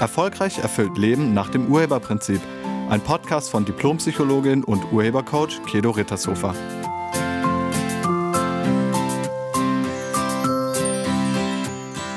[0.00, 2.40] Erfolgreich erfüllt Leben nach dem Urheberprinzip.
[2.88, 6.54] Ein Podcast von Diplompsychologin und Urhebercoach Kedo Rittershofer.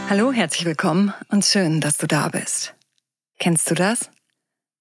[0.10, 2.74] Hallo, herzlich willkommen und schön, dass du da bist.
[3.40, 4.10] Kennst du das?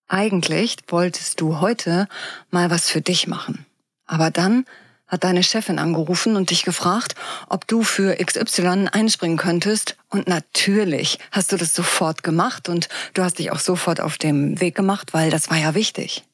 [0.06, 2.06] Eigentlich wolltest du heute
[2.50, 3.66] mal was für dich machen.
[4.06, 4.64] Aber dann
[5.12, 7.14] hat deine Chefin angerufen und dich gefragt,
[7.50, 9.96] ob du für XY einspringen könntest.
[10.08, 14.58] Und natürlich hast du das sofort gemacht und du hast dich auch sofort auf dem
[14.60, 16.24] Weg gemacht, weil das war ja wichtig.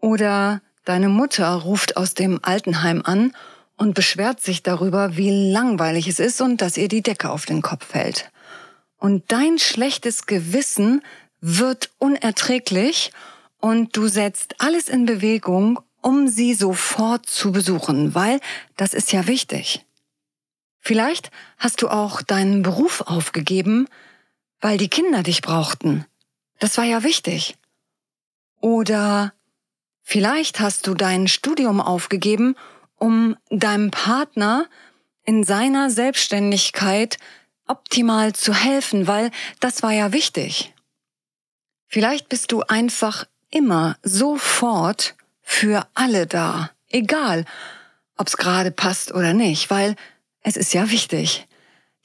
[0.00, 3.36] Oder deine Mutter ruft aus dem Altenheim an
[3.76, 7.62] und beschwert sich darüber, wie langweilig es ist und dass ihr die Decke auf den
[7.62, 8.32] Kopf fällt.
[8.98, 11.02] Und dein schlechtes Gewissen
[11.40, 13.12] wird unerträglich
[13.60, 18.40] und du setzt alles in Bewegung, um sie sofort zu besuchen, weil
[18.76, 19.84] das ist ja wichtig.
[20.80, 23.86] Vielleicht hast du auch deinen Beruf aufgegeben,
[24.60, 26.06] weil die Kinder dich brauchten.
[26.58, 27.56] Das war ja wichtig.
[28.60, 29.32] Oder
[30.02, 32.56] vielleicht hast du dein Studium aufgegeben,
[32.96, 34.66] um deinem Partner
[35.24, 37.18] in seiner Selbstständigkeit
[37.66, 39.30] optimal zu helfen, weil
[39.60, 40.74] das war ja wichtig.
[41.86, 45.14] Vielleicht bist du einfach immer sofort
[45.50, 46.70] für alle da.
[46.88, 47.44] Egal,
[48.16, 49.96] ob's gerade passt oder nicht, weil
[50.42, 51.48] es ist ja wichtig.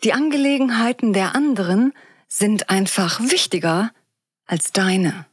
[0.03, 1.93] Die Angelegenheiten der anderen
[2.27, 3.91] sind einfach wichtiger
[4.47, 5.25] als deine.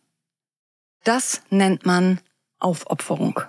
[1.05, 2.21] Das nennt man
[2.59, 3.41] Aufopferung.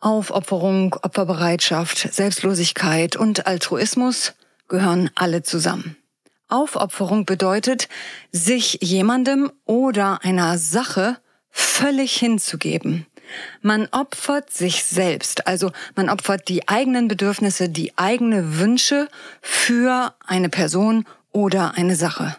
[0.00, 4.34] Aufopferung, Opferbereitschaft, Selbstlosigkeit und Altruismus
[4.68, 5.96] gehören alle zusammen.
[6.48, 7.88] Aufopferung bedeutet,
[8.32, 11.18] sich jemandem oder einer Sache
[11.56, 13.06] völlig hinzugeben.
[13.62, 19.08] Man opfert sich selbst, also man opfert die eigenen Bedürfnisse, die eigene Wünsche
[19.40, 22.36] für eine Person oder eine Sache.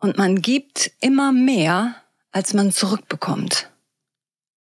[0.00, 1.94] Und man gibt immer mehr,
[2.32, 3.70] als man zurückbekommt.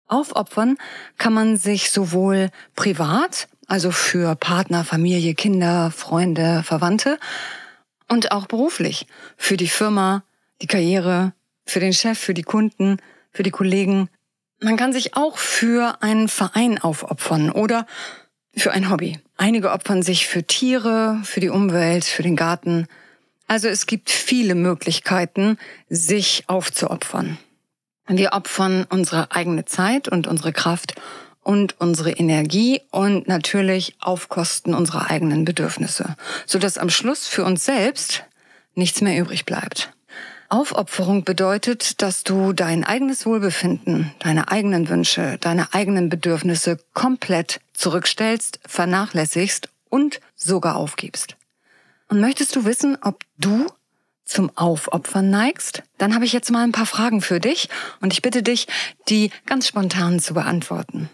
[0.07, 0.77] Aufopfern
[1.17, 7.19] kann man sich sowohl privat, also für Partner, Familie, Kinder, Freunde, Verwandte,
[8.07, 10.23] und auch beruflich, für die Firma,
[10.61, 11.33] die Karriere,
[11.65, 12.97] für den Chef, für die Kunden,
[13.35, 14.09] für die Kollegen.
[14.61, 17.85] Man kann sich auch für einen Verein aufopfern oder
[18.55, 19.19] für ein Hobby.
[19.35, 22.87] Einige opfern sich für Tiere, für die Umwelt, für den Garten.
[23.47, 25.57] Also es gibt viele Möglichkeiten,
[25.89, 27.37] sich aufzuopfern.
[28.07, 30.95] Wir opfern unsere eigene Zeit und unsere Kraft
[31.41, 36.15] und unsere Energie und natürlich auf Kosten unserer eigenen Bedürfnisse,
[36.45, 38.23] sodass am Schluss für uns selbst
[38.73, 39.94] nichts mehr übrig bleibt.
[40.49, 48.59] Aufopferung bedeutet, dass du dein eigenes Wohlbefinden, deine eigenen Wünsche, deine eigenen Bedürfnisse komplett zurückstellst,
[48.65, 51.35] vernachlässigst und sogar aufgibst.
[52.07, 53.67] Und möchtest du wissen, ob du
[54.23, 55.83] zum Aufopfern neigst?
[55.97, 57.69] Dann habe ich jetzt mal ein paar Fragen für dich
[58.01, 58.67] und ich bitte dich,
[59.09, 61.09] die ganz spontan zu beantworten.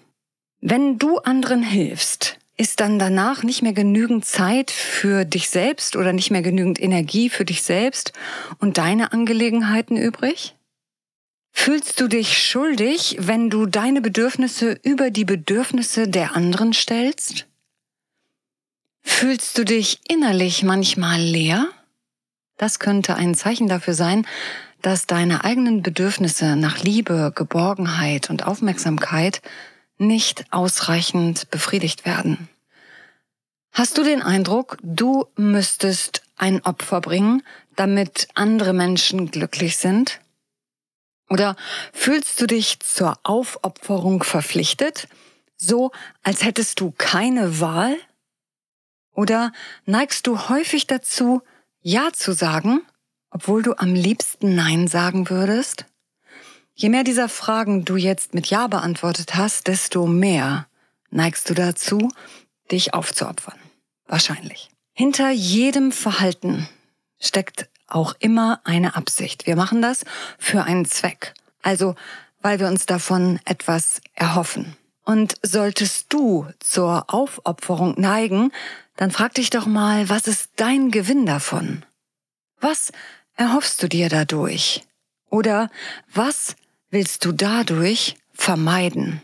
[0.60, 6.14] Wenn du anderen hilfst, ist dann danach nicht mehr genügend Zeit für dich selbst oder
[6.14, 8.14] nicht mehr genügend Energie für dich selbst
[8.60, 10.56] und deine Angelegenheiten übrig?
[11.52, 17.48] Fühlst du dich schuldig, wenn du deine Bedürfnisse über die Bedürfnisse der anderen stellst?
[19.04, 21.68] Fühlst du dich innerlich manchmal leer?
[22.58, 24.26] Das könnte ein Zeichen dafür sein,
[24.82, 29.42] dass deine eigenen Bedürfnisse nach Liebe, Geborgenheit und Aufmerksamkeit
[30.02, 32.50] nicht ausreichend befriedigt werden.
[33.72, 37.44] Hast du den Eindruck, du müsstest ein Opfer bringen,
[37.76, 40.20] damit andere Menschen glücklich sind?
[41.30, 41.56] Oder
[41.94, 45.08] fühlst du dich zur Aufopferung verpflichtet,
[45.56, 45.92] so
[46.24, 47.96] als hättest du keine Wahl?
[49.14, 49.54] Oder
[49.86, 51.42] neigst du häufig dazu,
[51.80, 52.82] Ja zu sagen,
[53.30, 55.86] obwohl du am liebsten Nein sagen würdest?
[56.82, 60.66] Je mehr dieser Fragen du jetzt mit Ja beantwortet hast, desto mehr
[61.12, 62.10] neigst du dazu,
[62.72, 63.60] dich aufzuopfern.
[64.08, 64.72] Wahrscheinlich.
[64.92, 66.68] Hinter jedem Verhalten
[67.20, 69.46] steckt auch immer eine Absicht.
[69.46, 70.06] Wir machen das
[70.40, 71.36] für einen Zweck.
[71.62, 71.94] Also,
[72.42, 74.76] weil wir uns davon etwas erhoffen.
[75.06, 78.52] Und solltest du zur Aufopferung neigen,
[78.96, 81.86] dann frag dich doch mal, was ist dein Gewinn davon?
[82.60, 82.92] Was
[83.36, 84.84] erhoffst du dir dadurch?
[85.30, 85.70] Oder
[86.12, 86.56] was
[86.92, 89.22] willst du dadurch vermeiden?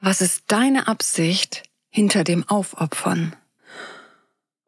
[0.00, 3.34] Was ist deine Absicht hinter dem Aufopfern?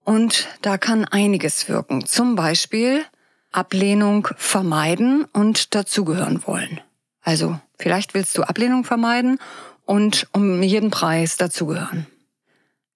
[0.05, 2.07] Und da kann einiges wirken.
[2.07, 3.05] Zum Beispiel
[3.51, 6.81] Ablehnung vermeiden und dazugehören wollen.
[7.23, 9.41] Also vielleicht willst du Ablehnung vermeiden
[9.85, 12.07] und um jeden Preis dazugehören.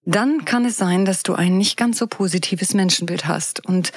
[0.05, 3.93] Dann kann es sein, dass du ein nicht ganz so positives Menschenbild hast und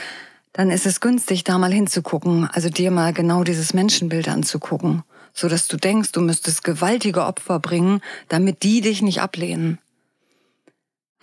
[0.53, 5.03] dann ist es günstig, da mal hinzugucken, also dir mal genau dieses Menschenbild anzugucken,
[5.33, 9.79] so dass du denkst, du müsstest gewaltige Opfer bringen, damit die dich nicht ablehnen.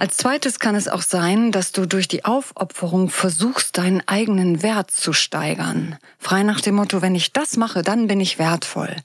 [0.00, 4.90] Als zweites kann es auch sein, dass du durch die Aufopferung versuchst, deinen eigenen Wert
[4.90, 5.98] zu steigern.
[6.18, 8.96] Frei nach dem Motto, wenn ich das mache, dann bin ich wertvoll.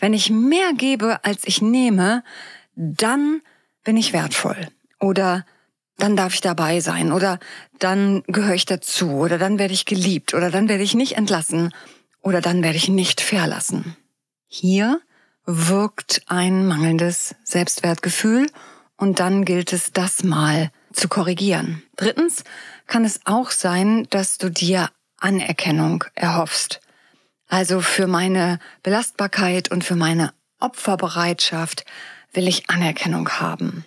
[0.00, 2.24] Wenn ich mehr gebe, als ich nehme,
[2.74, 3.40] dann
[3.84, 4.66] bin ich wertvoll.
[4.98, 5.46] Oder
[5.98, 7.12] dann darf ich dabei sein.
[7.12, 7.38] Oder
[7.78, 9.10] dann gehöre ich dazu.
[9.10, 10.34] Oder dann werde ich geliebt.
[10.34, 11.72] Oder dann werde ich nicht entlassen.
[12.20, 13.96] Oder dann werde ich nicht verlassen.
[14.46, 15.00] Hier
[15.44, 18.46] wirkt ein mangelndes Selbstwertgefühl
[18.96, 21.82] und dann gilt es, das mal zu korrigieren.
[21.96, 22.44] Drittens
[22.86, 26.80] kann es auch sein, dass du dir Anerkennung erhoffst.
[27.48, 31.84] Also für meine Belastbarkeit und für meine Opferbereitschaft
[32.32, 33.84] will ich Anerkennung haben.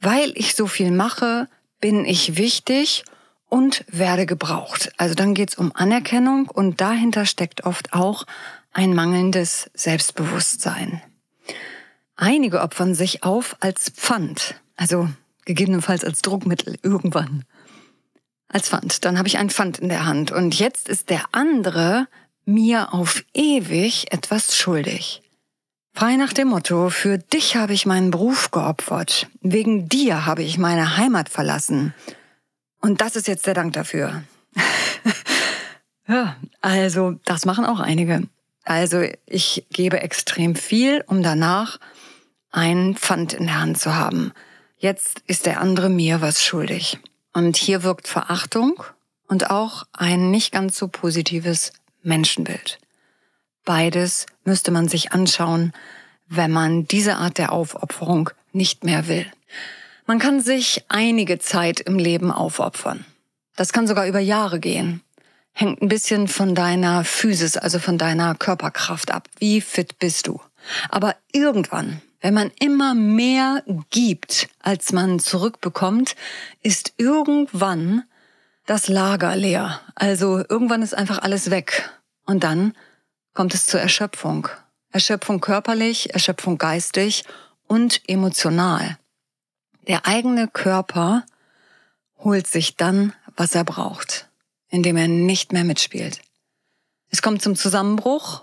[0.00, 1.48] Weil ich so viel mache,
[1.80, 3.04] bin ich wichtig
[3.48, 4.92] und werde gebraucht.
[4.96, 8.24] Also dann geht's um Anerkennung und dahinter steckt oft auch
[8.72, 11.02] ein mangelndes Selbstbewusstsein.
[12.16, 15.08] Einige opfern sich auf als Pfand, also
[15.44, 17.44] gegebenenfalls als Druckmittel irgendwann.
[18.48, 19.04] Als Pfand.
[19.04, 22.08] Dann habe ich ein Pfand in der Hand und jetzt ist der andere
[22.44, 25.22] mir auf ewig etwas schuldig.
[25.98, 30.56] Frei nach dem Motto, für dich habe ich meinen Beruf geopfert, wegen dir habe ich
[30.56, 31.92] meine Heimat verlassen.
[32.80, 34.22] Und das ist jetzt der Dank dafür.
[36.06, 38.22] ja, also das machen auch einige.
[38.62, 41.80] Also ich gebe extrem viel, um danach
[42.52, 44.30] ein Pfand in der Hand zu haben.
[44.76, 47.00] Jetzt ist der andere mir was schuldig.
[47.32, 48.84] Und hier wirkt Verachtung
[49.26, 51.72] und auch ein nicht ganz so positives
[52.04, 52.78] Menschenbild.
[53.68, 55.74] Beides müsste man sich anschauen,
[56.26, 59.26] wenn man diese Art der Aufopferung nicht mehr will.
[60.06, 63.04] Man kann sich einige Zeit im Leben aufopfern.
[63.56, 65.02] Das kann sogar über Jahre gehen.
[65.52, 69.28] Hängt ein bisschen von deiner Physis, also von deiner Körperkraft ab.
[69.38, 70.40] Wie fit bist du?
[70.88, 76.16] Aber irgendwann wenn man immer mehr gibt, als man zurückbekommt,
[76.62, 78.02] ist irgendwann
[78.66, 79.80] das Lager leer.
[79.94, 81.90] Also irgendwann ist einfach alles weg.
[82.26, 82.74] Und dann
[83.38, 84.48] kommt es zur Erschöpfung.
[84.90, 87.24] Erschöpfung körperlich, Erschöpfung geistig
[87.68, 88.98] und emotional.
[89.86, 91.24] Der eigene Körper
[92.18, 94.28] holt sich dann, was er braucht,
[94.70, 96.20] indem er nicht mehr mitspielt.
[97.10, 98.42] Es kommt zum Zusammenbruch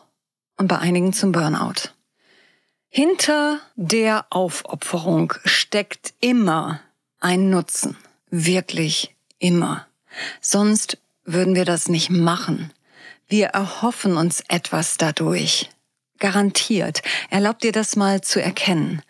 [0.55, 1.89] und bei einigen zum Burnout.
[2.87, 6.79] Hinter der Aufopferung steckt immer
[7.19, 7.97] ein Nutzen.
[8.29, 9.87] Wirklich immer.
[10.39, 12.71] Sonst würden wir das nicht machen.
[13.27, 15.69] Wir erhoffen uns etwas dadurch.
[16.19, 17.01] Garantiert.
[17.29, 19.01] Erlaub dir das mal zu erkennen.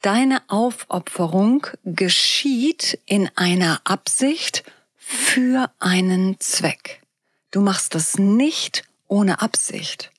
[0.00, 4.64] Deine Aufopferung geschieht in einer Absicht
[4.96, 7.02] für einen Zweck.
[7.50, 10.10] Du machst das nicht ohne Absicht.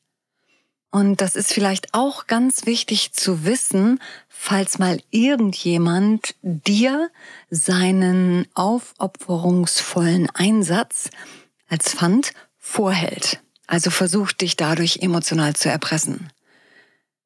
[0.91, 3.99] Und das ist vielleicht auch ganz wichtig zu wissen,
[4.29, 7.09] falls mal irgendjemand dir
[7.49, 11.09] seinen aufopferungsvollen Einsatz
[11.67, 12.33] als Pfand
[12.67, 13.41] vorhält.
[13.65, 16.31] Also versucht dich dadurch emotional zu erpressen.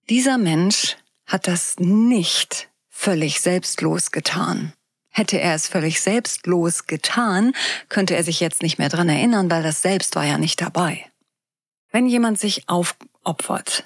[0.09, 4.73] Dieser Mensch hat das nicht völlig selbstlos getan.
[5.09, 7.53] Hätte er es völlig selbstlos getan,
[7.89, 11.05] könnte er sich jetzt nicht mehr dran erinnern, weil das Selbst war ja nicht dabei.
[11.91, 13.85] Wenn jemand sich auf opfert,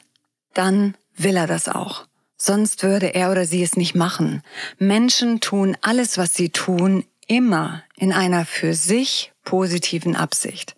[0.53, 2.05] dann will er das auch.
[2.37, 4.43] Sonst würde er oder sie es nicht machen.
[4.77, 10.74] Menschen tun alles, was sie tun, immer in einer für sich positiven Absicht.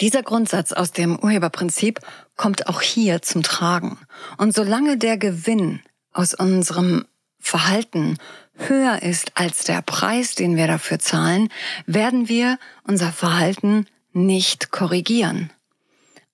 [0.00, 2.00] Dieser Grundsatz aus dem Urheberprinzip
[2.36, 3.98] kommt auch hier zum Tragen.
[4.36, 5.80] Und solange der Gewinn
[6.12, 7.06] aus unserem
[7.38, 8.18] Verhalten
[8.54, 11.48] höher ist als der Preis, den wir dafür zahlen,
[11.86, 15.50] werden wir unser Verhalten nicht korrigieren.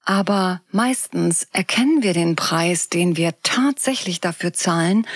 [0.04, 5.06] Aber meistens erkennen wir den Preis, den wir tatsächlich dafür zahlen,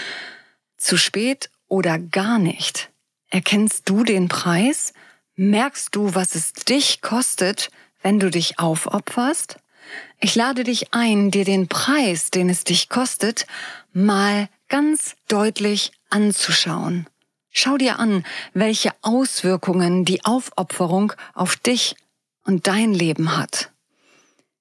[0.76, 2.90] zu spät oder gar nicht.
[3.30, 4.92] Erkennst du den Preis?
[5.34, 7.70] Merkst du, was es dich kostet,
[8.06, 9.56] wenn du dich aufopferst?
[10.20, 13.48] Ich lade dich ein, dir den Preis, den es dich kostet,
[13.92, 17.08] mal ganz deutlich anzuschauen.
[17.50, 21.96] Schau dir an, welche Auswirkungen die Aufopferung auf dich
[22.44, 23.72] und dein Leben hat.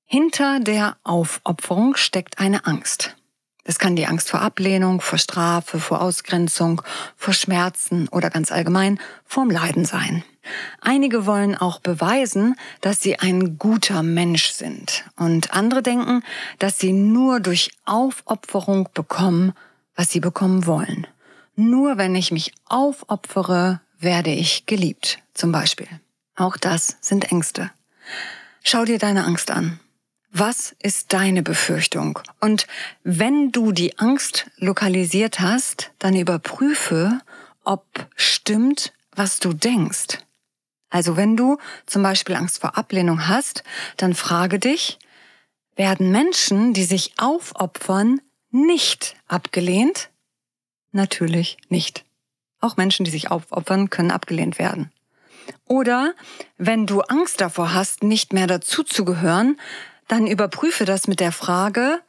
[0.05, 3.15] Hinter der Aufopferung steckt eine Angst.
[3.63, 6.81] Es kann die Angst vor Ablehnung, vor Strafe, vor Ausgrenzung,
[7.15, 10.23] vor Schmerzen oder ganz allgemein vorm Leiden sein.
[10.81, 16.23] Einige wollen auch beweisen, dass sie ein guter Mensch sind und andere denken,
[16.59, 19.53] dass sie nur durch Aufopferung bekommen,
[19.95, 21.07] was sie bekommen wollen.
[21.55, 25.87] Nur wenn ich mich aufopfere, werde ich geliebt, zum Beispiel.
[26.35, 27.71] Auch das sind Ängste.
[28.63, 29.79] Schau dir deine Angst an.
[30.31, 32.19] Was ist deine Befürchtung?
[32.41, 32.67] Und
[33.03, 37.21] wenn du die Angst lokalisiert hast, dann überprüfe,
[37.63, 37.85] ob
[38.17, 40.19] stimmt, was du denkst.
[40.95, 43.65] Also wenn du zum Beispiel Angst vor Ablehnung hast,
[43.97, 44.97] dann frage dich,
[45.75, 50.09] werden Menschen, die sich aufopfern, nicht abgelehnt?
[50.93, 52.05] Natürlich nicht.
[52.61, 54.89] Auch Menschen, die sich aufopfern, können abgelehnt werden.
[55.65, 56.13] Oder
[56.57, 59.59] wenn du Angst davor hast, nicht mehr dazuzugehören,
[60.07, 61.99] dann überprüfe das mit der Frage,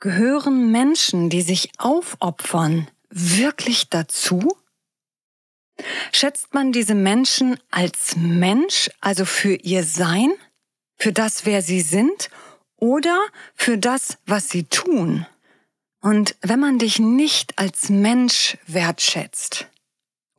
[0.00, 4.56] gehören Menschen, die sich aufopfern, wirklich dazu?
[6.12, 10.32] Schätzt man diese Menschen als Mensch, also für ihr Sein,
[10.96, 12.30] für das, wer sie sind,
[12.76, 13.18] oder
[13.54, 15.26] für das, was sie tun?
[16.00, 19.66] Und wenn man dich nicht als Mensch wertschätzt,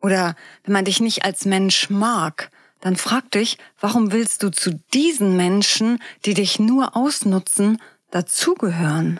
[0.02, 4.80] oder wenn man dich nicht als Mensch mag, dann frag dich, warum willst du zu
[4.94, 9.20] diesen Menschen, die dich nur ausnutzen, dazugehören?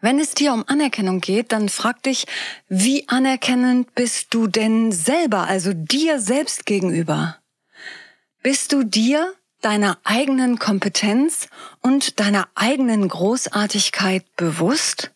[0.00, 2.26] Wenn es dir um Anerkennung geht, dann frag dich,
[2.68, 7.38] wie anerkennend bist du denn selber, also dir selbst gegenüber?
[8.42, 11.48] Bist du dir, deiner eigenen Kompetenz
[11.80, 15.10] und deiner eigenen Großartigkeit bewusst?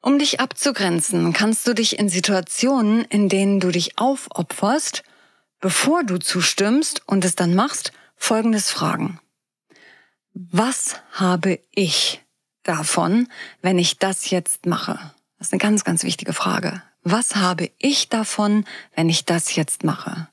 [0.00, 5.02] Um dich abzugrenzen, kannst du dich in Situationen, in denen du dich aufopferst,
[5.60, 9.20] bevor du zustimmst und es dann machst, Folgendes fragen.
[10.32, 12.22] Was habe ich
[12.70, 13.26] davon,
[13.62, 14.92] wenn ich das jetzt mache?
[15.38, 16.82] Das ist eine ganz, ganz wichtige Frage.
[17.02, 20.28] Was habe ich davon, wenn ich das jetzt mache?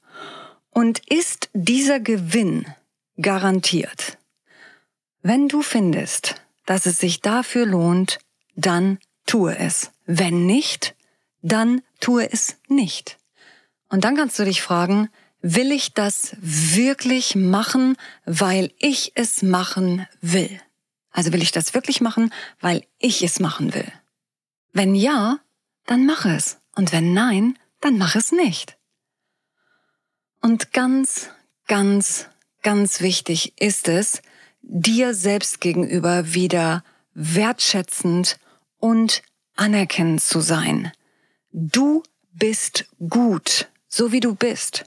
[0.70, 2.68] Und ist dieser Gewinn
[3.20, 4.20] garantiert?
[5.24, 6.36] Wenn du findest,
[6.68, 8.20] dass es sich dafür lohnt,
[8.56, 9.92] dann tue es.
[10.06, 10.96] Wenn nicht,
[11.42, 13.18] dann tue es nicht.
[13.90, 15.10] Und dann kannst du dich fragen,
[15.42, 20.62] will ich das wirklich machen, weil ich es machen will?
[21.18, 23.92] Also will ich das wirklich machen, weil ich es machen will?
[24.72, 25.40] Wenn ja,
[25.88, 26.60] dann mach es.
[26.76, 28.78] Und wenn nein, dann mach es nicht.
[30.44, 31.32] Und ganz,
[31.66, 32.28] ganz,
[32.62, 34.22] ganz wichtig ist es,
[34.62, 36.84] dir selbst gegenüber wieder
[37.16, 38.38] wertschätzend
[38.78, 39.24] und
[39.56, 40.92] anerkennend zu sein.
[41.52, 44.86] Du bist gut, so wie du bist.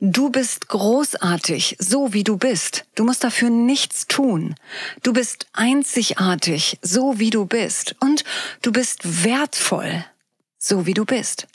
[0.00, 2.84] Du bist großartig, so wie du bist.
[2.94, 4.54] Du musst dafür nichts tun.
[5.02, 7.96] Du bist einzigartig, so wie du bist.
[8.00, 8.24] Und
[8.62, 10.04] du bist wertvoll,
[10.58, 11.48] so wie du bist.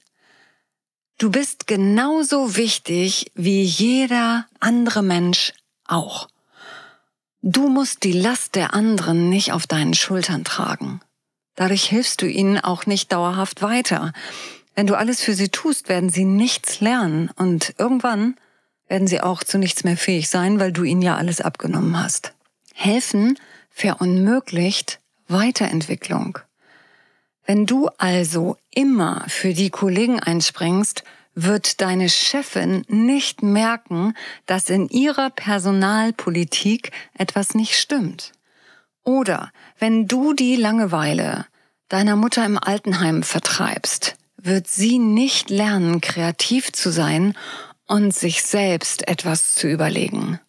[1.18, 5.54] Du bist genauso wichtig wie jeder andere Mensch
[5.86, 6.28] auch.
[7.44, 11.00] Du musst die Last der anderen nicht auf deinen Schultern tragen.
[11.56, 14.14] Dadurch hilfst du ihnen auch nicht dauerhaft weiter.
[14.75, 18.36] Wenn du alles für sie tust, werden sie nichts lernen und irgendwann
[18.88, 22.34] werden sie auch zu nichts mehr fähig sein, weil du ihnen ja alles abgenommen hast.
[22.74, 23.38] Helfen
[23.70, 26.40] verunmöglicht Weiterentwicklung.
[27.46, 34.13] Wenn du also immer für die Kollegen einspringst, wird deine Chefin nicht merken,
[34.46, 38.34] dass in ihrer Personalpolitik etwas nicht stimmt.
[39.04, 41.46] Oder wenn du die Langeweile
[41.90, 47.38] deiner Mutter im Altenheim vertreibst, wird sie nicht lernen, kreativ zu sein
[47.88, 50.40] und sich selbst etwas zu überlegen.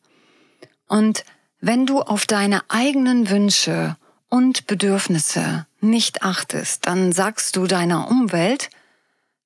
[0.88, 1.24] Und
[1.60, 3.96] wenn du auf deine eigenen Wünsche
[4.28, 8.70] und Bedürfnisse nicht achtest, dann sagst du deiner Umwelt,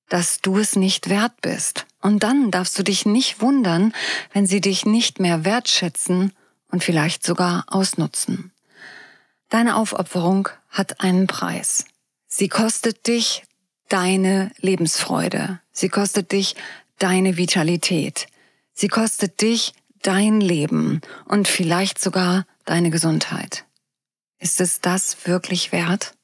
[0.09, 1.87] dass du es nicht wert bist.
[2.01, 3.93] Und dann darfst du dich nicht wundern,
[4.33, 6.33] wenn sie dich nicht mehr wertschätzen
[6.71, 8.53] und vielleicht sogar ausnutzen.
[9.49, 11.85] Deine Aufopferung hat einen Preis.
[12.27, 13.45] Sie kostet dich
[13.89, 15.61] deine Lebensfreude.
[15.73, 16.57] Sie kostet dich
[16.99, 18.27] deine Vitalität.
[18.73, 23.65] Sie kostet dich dein Leben und vielleicht sogar deine Gesundheit.
[24.39, 26.15] Ist es das wirklich wert?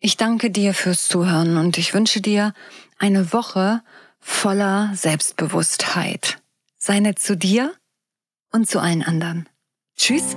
[0.00, 2.52] Ich danke dir fürs Zuhören und ich wünsche dir
[2.98, 3.82] eine Woche
[4.20, 6.38] voller Selbstbewusstheit.
[6.76, 7.74] Sei nett zu dir
[8.52, 9.48] und zu allen anderen.
[9.96, 10.36] Tschüss.